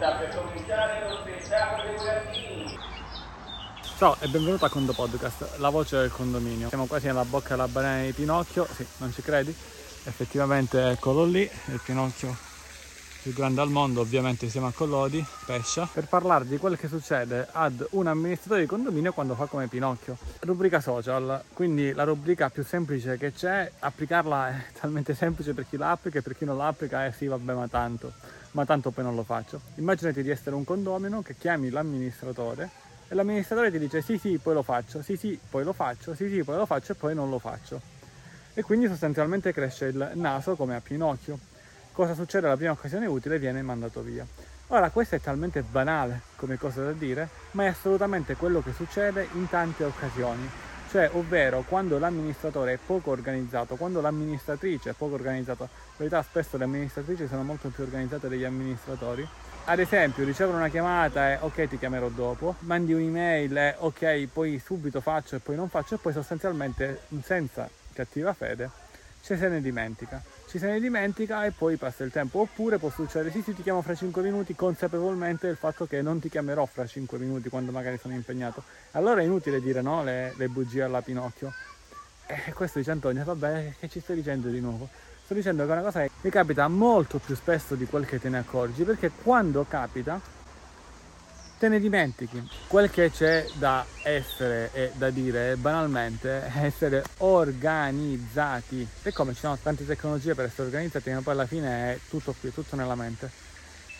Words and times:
per 0.00 0.34
cominciare 0.34 1.06
lo 1.06 1.18
spettacolo 1.20 1.82
dei 1.82 1.96
burattini. 1.96 2.78
Ciao 3.98 4.16
e 4.18 4.28
benvenuto 4.28 4.64
a 4.64 4.70
Condo 4.70 4.94
Podcast, 4.94 5.58
la 5.58 5.68
voce 5.68 5.98
del 5.98 6.10
condominio. 6.10 6.68
Siamo 6.68 6.86
quasi 6.86 7.06
nella 7.06 7.26
bocca 7.26 7.50
della 7.50 7.68
banana 7.68 8.04
di 8.04 8.12
Pinocchio, 8.12 8.66
sì, 8.74 8.86
non 8.96 9.12
ci 9.12 9.20
credi? 9.20 9.54
Effettivamente 10.04 10.82
eccolo 10.88 11.24
lì, 11.24 11.42
il 11.42 11.80
Pinocchio 11.84 12.34
più 13.22 13.34
grande 13.34 13.60
al 13.60 13.68
mondo, 13.68 14.00
ovviamente 14.00 14.46
insieme 14.46 14.68
a 14.68 14.72
Collodi, 14.74 15.24
Pescia, 15.44 15.86
per 15.92 16.06
parlare 16.06 16.46
di 16.46 16.56
quel 16.56 16.78
che 16.78 16.88
succede 16.88 17.48
ad 17.52 17.86
un 17.90 18.06
amministratore 18.06 18.62
di 18.62 18.66
condominio 18.66 19.12
quando 19.12 19.34
fa 19.34 19.44
come 19.44 19.66
Pinocchio. 19.66 20.16
Rubrica 20.40 20.80
social, 20.80 21.42
quindi 21.52 21.92
la 21.92 22.04
rubrica 22.04 22.48
più 22.48 22.64
semplice 22.64 23.18
che 23.18 23.32
c'è, 23.32 23.70
applicarla 23.78 24.48
è 24.48 24.64
talmente 24.80 25.14
semplice 25.14 25.52
per 25.52 25.66
chi 25.68 25.76
la 25.76 25.90
applica 25.90 26.18
e 26.18 26.22
per 26.22 26.34
chi 26.34 26.46
non 26.46 26.56
la 26.56 26.68
applica 26.68 27.04
è 27.04 27.12
sì 27.12 27.26
vabbè 27.26 27.52
ma 27.52 27.68
tanto, 27.68 28.12
ma 28.52 28.64
tanto 28.64 28.90
poi 28.90 29.04
non 29.04 29.14
lo 29.14 29.22
faccio. 29.22 29.60
Immaginati 29.74 30.22
di 30.22 30.30
essere 30.30 30.56
un 30.56 30.64
condomino 30.64 31.20
che 31.20 31.36
chiami 31.36 31.68
l'amministratore 31.68 32.70
e 33.06 33.14
l'amministratore 33.14 33.70
ti 33.70 33.78
dice 33.78 34.00
sì 34.00 34.16
sì 34.16 34.38
poi 34.42 34.54
lo 34.54 34.62
faccio, 34.62 35.02
sì 35.02 35.16
sì 35.16 35.38
poi 35.48 35.64
lo 35.64 35.74
faccio, 35.74 36.14
sì 36.14 36.28
sì 36.30 36.42
poi 36.42 36.56
lo 36.56 36.64
faccio 36.64 36.92
e 36.92 36.94
poi 36.94 37.14
non 37.14 37.28
lo 37.28 37.38
faccio. 37.38 37.98
E 38.54 38.62
quindi 38.62 38.86
sostanzialmente 38.86 39.52
cresce 39.52 39.86
il 39.86 40.12
naso 40.14 40.56
come 40.56 40.74
a 40.74 40.80
Pinocchio 40.80 41.49
cosa 42.00 42.14
succede 42.14 42.46
alla 42.46 42.56
prima 42.56 42.72
occasione 42.72 43.04
utile 43.04 43.38
viene 43.38 43.60
mandato 43.60 44.00
via. 44.00 44.26
Ora, 44.68 44.88
questo 44.88 45.16
è 45.16 45.20
talmente 45.20 45.60
banale 45.60 46.22
come 46.36 46.56
cosa 46.56 46.82
da 46.82 46.92
dire, 46.92 47.28
ma 47.50 47.64
è 47.64 47.66
assolutamente 47.66 48.36
quello 48.36 48.62
che 48.62 48.72
succede 48.72 49.28
in 49.34 49.46
tante 49.50 49.84
occasioni. 49.84 50.48
Cioè, 50.90 51.10
ovvero, 51.12 51.62
quando 51.68 51.98
l'amministratore 51.98 52.72
è 52.72 52.78
poco 52.78 53.10
organizzato, 53.10 53.76
quando 53.76 54.00
l'amministratrice 54.00 54.90
è 54.90 54.94
poco 54.94 55.16
organizzata, 55.16 55.64
in 55.64 55.68
verità 55.98 56.22
spesso 56.22 56.56
le 56.56 56.64
amministratrici 56.64 57.26
sono 57.28 57.42
molto 57.42 57.68
più 57.68 57.84
organizzate 57.84 58.28
degli 58.28 58.44
amministratori. 58.44 59.28
Ad 59.66 59.78
esempio, 59.78 60.24
ricevono 60.24 60.56
una 60.56 60.70
chiamata 60.70 61.32
e 61.32 61.38
ok 61.38 61.68
ti 61.68 61.78
chiamerò 61.78 62.08
dopo, 62.08 62.54
mandi 62.60 62.94
un'email 62.94 63.56
e 63.58 63.74
ok 63.76 64.26
poi 64.32 64.58
subito 64.58 65.02
faccio 65.02 65.36
e 65.36 65.40
poi 65.40 65.54
non 65.54 65.68
faccio 65.68 65.96
e 65.96 65.98
poi 65.98 66.14
sostanzialmente 66.14 67.02
senza 67.22 67.68
cattiva 67.92 68.32
fede 68.32 68.88
ci 69.22 69.36
se 69.36 69.48
ne 69.48 69.60
dimentica. 69.60 70.22
Ci 70.48 70.58
se 70.58 70.66
ne 70.66 70.80
dimentica 70.80 71.44
e 71.44 71.52
poi 71.52 71.76
passa 71.76 72.04
il 72.04 72.10
tempo. 72.10 72.40
Oppure 72.40 72.78
può 72.78 72.90
succedere, 72.90 73.30
sì, 73.30 73.42
sì, 73.42 73.54
ti 73.54 73.62
chiamo 73.62 73.82
fra 73.82 73.94
5 73.94 74.22
minuti, 74.22 74.54
consapevolmente 74.54 75.46
del 75.46 75.56
fatto 75.56 75.86
che 75.86 76.02
non 76.02 76.18
ti 76.20 76.28
chiamerò 76.28 76.66
fra 76.66 76.86
5 76.86 77.18
minuti 77.18 77.48
quando 77.48 77.70
magari 77.70 77.98
sono 77.98 78.14
impegnato. 78.14 78.62
Allora 78.92 79.20
è 79.20 79.24
inutile 79.24 79.60
dire 79.60 79.82
no 79.82 80.02
le, 80.02 80.34
le 80.36 80.48
bugie 80.48 80.82
alla 80.82 81.02
Pinocchio. 81.02 81.52
E 82.26 82.52
questo 82.52 82.78
dice 82.78 82.92
Antonio, 82.92 83.24
vabbè, 83.24 83.74
che 83.78 83.88
ci 83.88 84.00
stai 84.00 84.16
dicendo 84.16 84.48
di 84.48 84.60
nuovo? 84.60 84.88
Sto 85.24 85.34
dicendo 85.34 85.64
che 85.64 85.68
è 85.68 85.72
una 85.72 85.82
cosa 85.82 86.06
che 86.20 86.30
capita 86.30 86.66
molto 86.68 87.18
più 87.18 87.34
spesso 87.34 87.74
di 87.74 87.86
quel 87.86 88.04
che 88.04 88.20
te 88.20 88.28
ne 88.28 88.38
accorgi, 88.38 88.82
perché 88.84 89.10
quando 89.22 89.64
capita 89.68 90.20
te 91.60 91.68
ne 91.68 91.78
dimentichi. 91.78 92.42
Quel 92.66 92.90
che 92.90 93.10
c'è 93.10 93.46
da 93.52 93.84
essere 94.02 94.70
e 94.72 94.92
da 94.94 95.10
dire 95.10 95.56
banalmente 95.56 96.46
è 96.46 96.64
essere 96.64 97.04
organizzati. 97.18 98.88
E 99.02 99.12
come 99.12 99.34
ci 99.34 99.40
sono 99.40 99.58
tante 99.62 99.84
tecnologie 99.84 100.34
per 100.34 100.46
essere 100.46 100.68
organizzati, 100.68 101.10
ma 101.10 101.20
poi 101.20 101.34
alla 101.34 101.46
fine 101.46 101.92
è 101.92 101.98
tutto 102.08 102.34
qui, 102.40 102.50
tutto 102.50 102.76
nella 102.76 102.94
mente. 102.94 103.30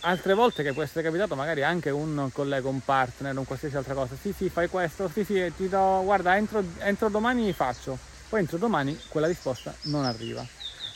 Altre 0.00 0.34
volte 0.34 0.62
che 0.62 0.74
può 0.74 0.82
essere 0.82 1.02
capitato 1.02 1.34
magari 1.34 1.62
anche 1.62 1.88
un 1.88 2.28
collega, 2.30 2.68
un 2.68 2.80
partner, 2.84 3.36
un 3.38 3.46
qualsiasi 3.46 3.76
altra 3.76 3.94
cosa. 3.94 4.14
Sì, 4.20 4.34
sì, 4.36 4.50
fai 4.50 4.68
questo, 4.68 5.08
sì, 5.08 5.24
sì, 5.24 5.50
ti 5.56 5.70
do, 5.70 6.02
guarda, 6.04 6.36
entro, 6.36 6.62
entro 6.80 7.08
domani 7.08 7.50
faccio. 7.54 7.98
Poi 8.28 8.40
entro 8.40 8.58
domani 8.58 8.98
quella 9.08 9.26
risposta 9.26 9.74
non 9.84 10.04
arriva. 10.04 10.44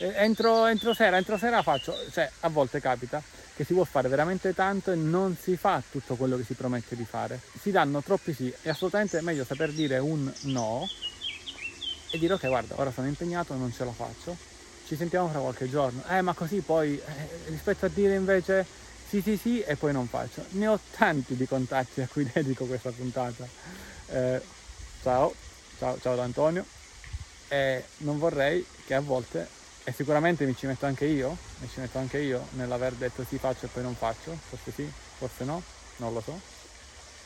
Entro, 0.03 0.65
entro 0.65 0.95
sera, 0.95 1.17
entro 1.17 1.37
sera 1.37 1.61
faccio, 1.61 1.95
cioè 2.11 2.27
a 2.39 2.49
volte 2.49 2.81
capita 2.81 3.21
che 3.55 3.63
si 3.63 3.73
può 3.73 3.83
fare 3.83 4.07
veramente 4.07 4.55
tanto 4.55 4.91
e 4.91 4.95
non 4.95 5.37
si 5.39 5.55
fa 5.57 5.83
tutto 5.91 6.15
quello 6.15 6.37
che 6.37 6.43
si 6.43 6.55
promette 6.55 6.95
di 6.95 7.05
fare. 7.05 7.39
Si 7.59 7.69
danno 7.69 8.01
troppi 8.01 8.33
sì, 8.33 8.51
è 8.63 8.69
assolutamente 8.69 9.21
meglio 9.21 9.45
saper 9.45 9.71
dire 9.71 9.99
un 9.99 10.31
no 10.45 10.89
e 12.09 12.17
dire 12.17 12.33
ok 12.33 12.47
guarda 12.47 12.79
ora 12.79 12.91
sono 12.91 13.05
impegnato, 13.05 13.53
non 13.53 13.71
ce 13.71 13.85
la 13.85 13.91
faccio, 13.91 14.35
ci 14.87 14.95
sentiamo 14.95 15.29
fra 15.29 15.39
qualche 15.39 15.69
giorno. 15.69 16.01
Eh 16.09 16.21
ma 16.21 16.33
così 16.33 16.61
poi 16.61 16.97
eh, 16.97 17.49
rispetto 17.49 17.85
a 17.85 17.89
dire 17.89 18.15
invece 18.15 18.65
sì 19.07 19.21
sì 19.21 19.37
sì 19.37 19.61
e 19.61 19.75
poi 19.75 19.93
non 19.93 20.07
faccio. 20.07 20.43
Ne 20.51 20.65
ho 20.65 20.79
tanti 20.97 21.35
di 21.35 21.45
contatti 21.45 22.01
a 22.01 22.07
cui 22.11 22.27
dedico 22.33 22.65
questa 22.65 22.89
puntata. 22.89 23.47
Eh, 24.07 24.41
ciao, 25.03 25.31
ciao, 25.77 25.99
ciao 26.01 26.15
da 26.15 26.23
Antonio. 26.23 26.65
E 27.49 27.83
non 27.97 28.17
vorrei 28.17 28.65
che 28.87 28.95
a 28.95 29.01
volte 29.01 29.59
e 29.83 29.91
sicuramente 29.91 30.45
mi 30.45 30.55
ci 30.55 30.67
metto 30.67 30.85
anche 30.85 31.05
io, 31.05 31.35
mi 31.59 31.69
ci 31.69 31.79
metto 31.79 31.97
anche 31.97 32.19
io 32.19 32.47
nell'aver 32.51 32.93
detto 32.93 33.25
sì 33.27 33.37
faccio 33.37 33.65
e 33.65 33.69
poi 33.69 33.83
non 33.83 33.95
faccio, 33.95 34.37
forse 34.49 34.71
sì, 34.71 34.91
forse 35.17 35.43
no, 35.43 35.61
non 35.97 36.13
lo 36.13 36.21
so. 36.21 36.39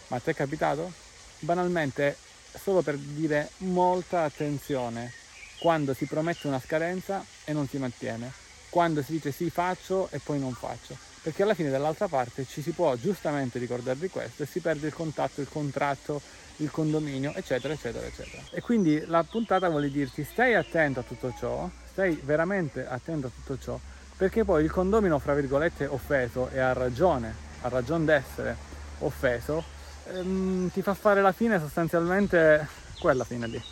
Ma 0.08 0.20
te 0.20 0.32
è 0.32 0.36
capitato? 0.36 0.92
Banalmente, 1.40 2.16
solo 2.54 2.82
per 2.82 2.98
dire 2.98 3.50
molta 3.58 4.24
attenzione 4.24 5.12
quando 5.60 5.94
si 5.94 6.06
promette 6.06 6.48
una 6.48 6.60
scadenza 6.60 7.26
e 7.44 7.52
non 7.52 7.68
si 7.68 7.78
mantiene, 7.78 8.32
quando 8.70 9.02
si 9.02 9.14
dice 9.14 9.32
sì 9.32 9.50
faccio 9.50 10.10
e 10.12 10.20
poi 10.20 10.40
non 10.40 10.54
faccio, 10.54 10.96
perché 11.22 11.44
alla 11.44 11.54
fine 11.54 11.70
dall'altra 11.70 12.08
parte 12.08 12.46
ci 12.46 12.62
si 12.62 12.72
può 12.72 12.96
giustamente 12.96 13.60
ricordare 13.60 14.00
di 14.00 14.10
questo 14.10 14.44
e 14.44 14.46
si 14.46 14.60
perde 14.60 14.88
il 14.88 14.94
contatto, 14.94 15.42
il 15.42 15.50
contratto, 15.50 16.22
il 16.58 16.72
condominio, 16.72 17.34
eccetera, 17.34 17.74
eccetera, 17.74 18.06
eccetera. 18.06 18.42
E 18.52 18.62
quindi 18.62 19.04
la 19.08 19.24
puntata 19.24 19.68
vuole 19.68 19.90
dirti 19.90 20.24
stai 20.24 20.54
attento 20.54 21.02
a 21.02 21.04
tutto 21.04 21.34
ciò, 21.38 21.70
stai 21.96 22.20
veramente 22.26 22.86
attento 22.86 23.28
a 23.28 23.30
tutto 23.34 23.58
ciò, 23.58 23.80
perché 24.18 24.44
poi 24.44 24.66
il 24.66 24.70
condomino, 24.70 25.18
fra 25.18 25.34
virgolette, 25.34 25.86
offeso 25.86 26.50
e 26.50 26.60
ha 26.60 26.74
ragione, 26.74 27.34
ha 27.62 27.70
ragione 27.70 28.04
d'essere 28.04 28.58
offeso, 29.00 29.64
ehm, 30.12 30.70
ti 30.72 30.82
fa 30.82 30.94
fare 30.94 31.22
la 31.22 31.32
fine 31.32 31.58
sostanzialmente 31.58 32.68
quella 33.00 33.24
fine 33.24 33.48
lì, 33.48 33.64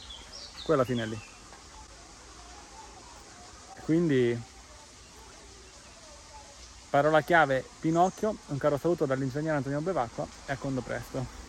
quella 0.64 0.86
fine 0.86 1.06
lì. 1.06 1.22
Quindi 3.84 4.42
parola 6.90 7.20
chiave 7.20 7.66
Pinocchio, 7.82 8.38
un 8.48 8.58
caro 8.58 8.78
saluto 8.78 9.06
dall'ingegnere 9.06 9.58
Antonio 9.58 9.82
Bevacqua 9.82 10.26
e 10.46 10.54
a 10.54 10.56
condo 10.56 10.80
presto. 10.80 11.42